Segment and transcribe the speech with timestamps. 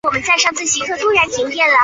[0.03, 0.97] 松本零士妻子是漫画
[1.31, 1.73] 家牧美也子。